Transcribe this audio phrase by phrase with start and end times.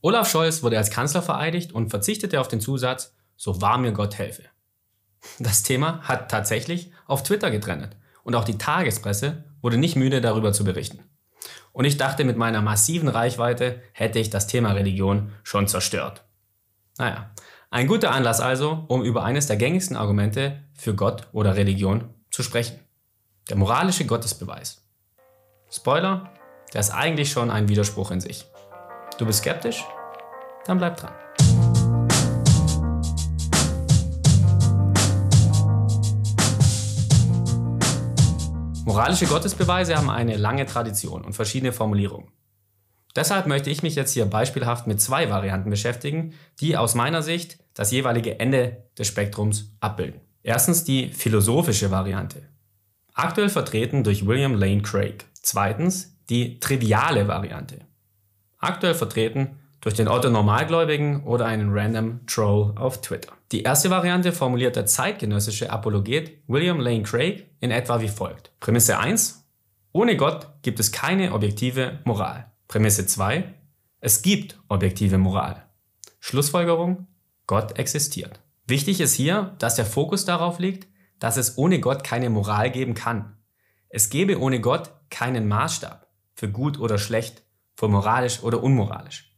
[0.00, 4.16] Olaf Scholz wurde als Kanzler vereidigt und verzichtete auf den Zusatz, so wahr mir Gott
[4.16, 4.44] helfe.
[5.38, 10.52] Das Thema hat tatsächlich auf Twitter getrennt und auch die Tagespresse wurde nicht müde darüber
[10.52, 11.00] zu berichten.
[11.72, 16.24] Und ich dachte, mit meiner massiven Reichweite hätte ich das Thema Religion schon zerstört.
[16.98, 17.30] Naja,
[17.70, 22.42] ein guter Anlass also, um über eines der gängigsten Argumente für Gott oder Religion zu
[22.42, 22.78] sprechen.
[23.48, 24.84] Der moralische Gottesbeweis.
[25.70, 26.32] Spoiler,
[26.72, 28.46] der ist eigentlich schon ein Widerspruch in sich.
[29.18, 29.84] Du bist skeptisch?
[30.64, 31.12] Dann bleib dran.
[38.84, 42.30] Moralische Gottesbeweise haben eine lange Tradition und verschiedene Formulierungen.
[43.16, 47.58] Deshalb möchte ich mich jetzt hier beispielhaft mit zwei Varianten beschäftigen, die aus meiner Sicht
[47.74, 50.20] das jeweilige Ende des Spektrums abbilden.
[50.44, 52.48] Erstens die philosophische Variante.
[53.14, 55.24] Aktuell vertreten durch William Lane Craig.
[55.42, 57.80] Zweitens die triviale Variante.
[58.58, 63.32] Aktuell vertreten durch den Otto Normalgläubigen oder einen random Troll auf Twitter.
[63.52, 68.50] Die erste Variante formuliert der zeitgenössische Apologet William Lane Craig in etwa wie folgt.
[68.58, 69.44] Prämisse 1.
[69.92, 72.50] Ohne Gott gibt es keine objektive Moral.
[72.66, 73.54] Prämisse 2.
[74.00, 75.64] Es gibt objektive Moral.
[76.20, 77.06] Schlussfolgerung.
[77.46, 78.40] Gott existiert.
[78.66, 80.88] Wichtig ist hier, dass der Fokus darauf liegt,
[81.18, 83.36] dass es ohne Gott keine Moral geben kann.
[83.88, 87.42] Es gäbe ohne Gott keinen Maßstab für gut oder schlecht,
[87.78, 89.32] für moralisch oder unmoralisch.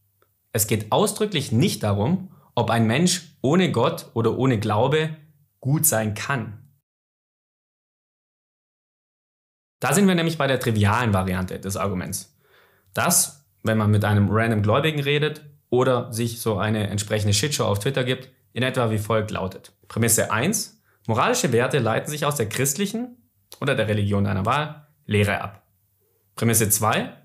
[0.53, 5.15] Es geht ausdrücklich nicht darum, ob ein Mensch ohne Gott oder ohne Glaube
[5.61, 6.71] gut sein kann.
[9.79, 12.35] Da sind wir nämlich bei der trivialen Variante des Arguments.
[12.95, 17.79] Das, wenn man mit einem random Gläubigen redet oder sich so eine entsprechende Shitshow auf
[17.79, 19.75] Twitter gibt, in etwa wie folgt lautet.
[19.87, 20.81] Prämisse 1.
[21.07, 23.19] Moralische Werte leiten sich aus der christlichen
[23.61, 25.63] oder der Religion deiner Wahl Lehre ab.
[26.37, 27.20] Prämisse 2.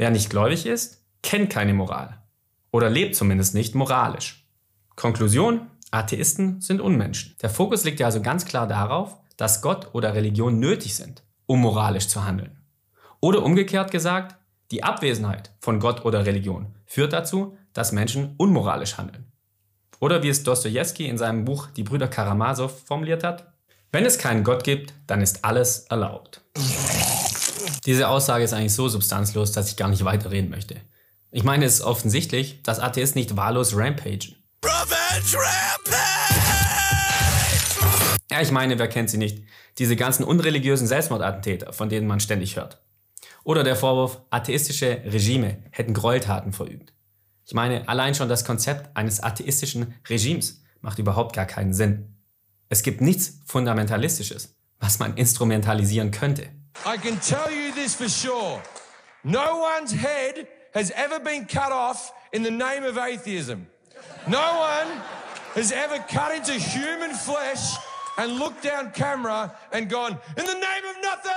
[0.00, 2.22] Wer nicht gläubig ist, kennt keine Moral
[2.70, 4.46] oder lebt zumindest nicht moralisch.
[4.96, 7.36] Konklusion, Atheisten sind Unmenschen.
[7.42, 11.60] Der Fokus liegt ja also ganz klar darauf, dass Gott oder Religion nötig sind, um
[11.60, 12.56] moralisch zu handeln.
[13.20, 14.36] Oder umgekehrt gesagt,
[14.70, 19.30] die Abwesenheit von Gott oder Religion führt dazu, dass Menschen unmoralisch handeln.
[19.98, 23.52] Oder wie es Dostoevsky in seinem Buch Die Brüder Karamasow formuliert hat,
[23.92, 26.40] wenn es keinen Gott gibt, dann ist alles erlaubt.
[27.86, 30.76] Diese Aussage ist eigentlich so substanzlos, dass ich gar nicht weiterreden möchte.
[31.30, 34.36] Ich meine, es ist offensichtlich, dass Atheisten nicht wahllos rampagen.
[34.64, 36.40] Revenge Rampage!
[38.30, 39.42] Ja, ich meine, wer kennt sie nicht?
[39.78, 42.80] Diese ganzen unreligiösen Selbstmordattentäter, von denen man ständig hört.
[43.42, 46.92] Oder der Vorwurf, atheistische Regime hätten Gräueltaten verübt.
[47.44, 52.16] Ich meine, allein schon das Konzept eines atheistischen Regimes macht überhaupt gar keinen Sinn.
[52.68, 56.48] Es gibt nichts Fundamentalistisches, was man instrumentalisieren könnte.
[56.86, 58.62] I can tell you this for sure.
[59.22, 63.66] No one's head has ever been cut off in the name of atheism.
[64.26, 65.02] No one
[65.54, 67.76] has ever cut into human flesh
[68.16, 71.30] and looked down camera and gone, in the name of nothing!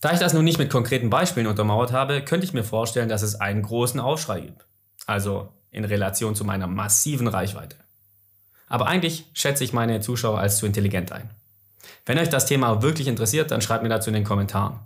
[0.00, 3.22] Da ich das nun nicht mit konkreten Beispielen untermauert habe, könnte ich mir vorstellen, dass
[3.22, 4.66] es einen großen Aufschrei gibt.
[5.06, 7.76] Also in Relation zu meiner massiven Reichweite.
[8.68, 11.30] Aber eigentlich schätze ich meine Zuschauer als zu intelligent ein.
[12.06, 14.80] Wenn euch das Thema wirklich interessiert, dann schreibt mir dazu in den Kommentaren.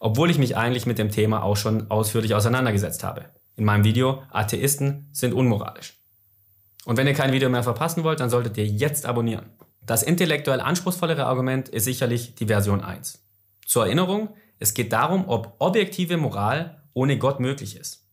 [0.00, 3.26] Obwohl ich mich eigentlich mit dem Thema auch schon ausführlich auseinandergesetzt habe.
[3.56, 5.94] In meinem Video Atheisten sind unmoralisch.
[6.84, 9.46] Und wenn ihr kein Video mehr verpassen wollt, dann solltet ihr jetzt abonnieren.
[9.82, 13.24] Das intellektuell anspruchsvollere Argument ist sicherlich die Version 1.
[13.66, 18.06] Zur Erinnerung, es geht darum, ob objektive Moral ohne Gott möglich ist.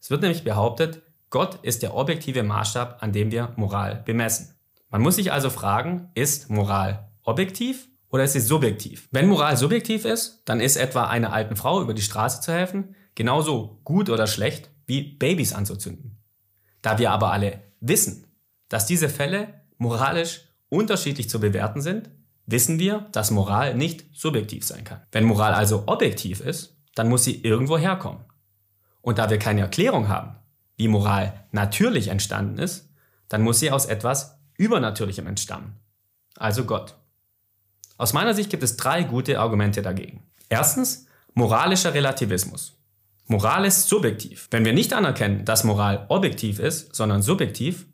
[0.00, 4.54] Es wird nämlich behauptet, Gott ist der objektive Maßstab, an dem wir Moral bemessen.
[4.90, 9.08] Man muss sich also fragen, ist Moral objektiv oder ist sie subjektiv?
[9.10, 12.94] Wenn Moral subjektiv ist, dann ist etwa einer alten Frau über die Straße zu helfen
[13.14, 16.18] genauso gut oder schlecht wie Babys anzuzünden.
[16.80, 18.26] Da wir aber alle wissen,
[18.68, 22.10] dass diese Fälle moralisch unterschiedlich zu bewerten sind,
[22.46, 25.02] wissen wir, dass Moral nicht subjektiv sein kann.
[25.12, 28.24] Wenn Moral also objektiv ist, dann muss sie irgendwo herkommen.
[29.02, 30.36] Und da wir keine Erklärung haben,
[30.76, 32.88] wie Moral natürlich entstanden ist,
[33.28, 35.76] dann muss sie aus etwas Übernatürlichem entstammen.
[36.36, 36.97] Also Gott.
[37.98, 40.22] Aus meiner Sicht gibt es drei gute Argumente dagegen.
[40.48, 42.78] Erstens, moralischer Relativismus.
[43.26, 44.48] Moral ist subjektiv.
[44.52, 47.86] Wenn wir nicht anerkennen, dass Moral objektiv ist, sondern subjektiv,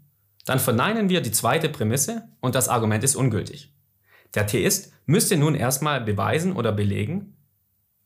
[0.45, 3.75] dann verneinen wir die zweite Prämisse und das Argument ist ungültig.
[4.35, 7.37] Der Theist müsste nun erstmal beweisen oder belegen,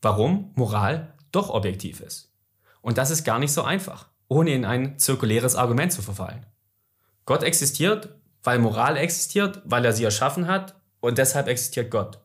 [0.01, 2.33] warum Moral doch objektiv ist.
[2.81, 6.45] Und das ist gar nicht so einfach, ohne in ein zirkuläres Argument zu verfallen.
[7.25, 12.19] Gott existiert, weil Moral existiert, weil er sie erschaffen hat und deshalb existiert Gott.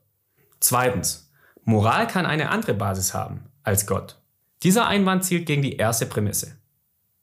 [0.61, 1.31] Zweitens,
[1.65, 4.21] Moral kann eine andere Basis haben als Gott.
[4.63, 6.57] Dieser Einwand zielt gegen die erste Prämisse.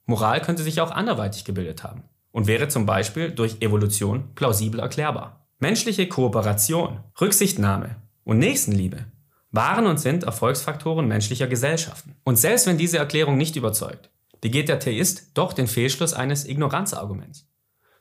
[0.05, 5.45] Moral könnte sich auch anderweitig gebildet haben und wäre zum Beispiel durch Evolution plausibel erklärbar.
[5.59, 9.05] Menschliche Kooperation, Rücksichtnahme und Nächstenliebe
[9.51, 12.15] waren und sind Erfolgsfaktoren menschlicher Gesellschaften.
[12.23, 14.09] Und selbst wenn diese Erklärung nicht überzeugt,
[14.39, 17.47] begeht der Theist doch den Fehlschluss eines Ignoranzarguments.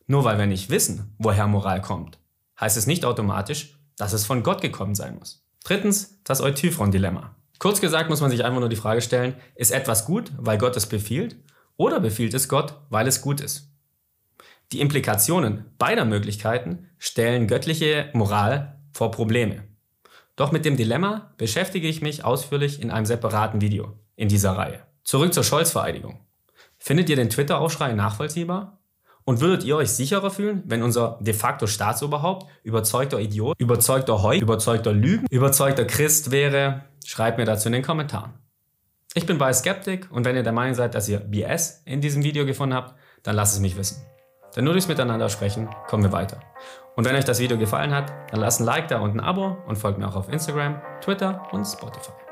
[0.06, 2.18] Nur weil wir nicht wissen, woher Moral kommt,
[2.60, 5.44] heißt es nicht automatisch, dass es von Gott gekommen sein muss.
[5.64, 7.34] Drittens, das Eutyphron-Dilemma.
[7.58, 10.76] Kurz gesagt muss man sich einfach nur die Frage stellen, ist etwas gut, weil Gott
[10.76, 11.36] es befiehlt,
[11.76, 13.70] oder befiehlt es Gott, weil es gut ist?
[14.72, 19.64] Die Implikationen beider Möglichkeiten stellen göttliche Moral vor Probleme.
[20.36, 24.80] Doch mit dem Dilemma beschäftige ich mich ausführlich in einem separaten Video in dieser Reihe.
[25.02, 26.20] Zurück zur Scholz-Vereidigung.
[26.78, 28.79] Findet ihr den Twitter-Aufschrei nachvollziehbar?
[29.30, 34.36] Und würdet ihr euch sicherer fühlen, wenn unser de facto Staatsoberhaupt überzeugter Idiot, überzeugter Heu,
[34.36, 36.80] überzeugter Lügen, überzeugter Christ wäre?
[37.06, 38.32] Schreibt mir dazu in den Kommentaren.
[39.14, 42.24] Ich bin bei Skeptik und wenn ihr der Meinung seid, dass ihr BS in diesem
[42.24, 44.04] Video gefunden habt, dann lasst es mich wissen.
[44.56, 46.40] Denn nur durchs Miteinander sprechen kommen wir weiter.
[46.96, 49.58] Und wenn euch das Video gefallen hat, dann lasst ein Like da und ein Abo
[49.68, 52.29] und folgt mir auch auf Instagram, Twitter und Spotify.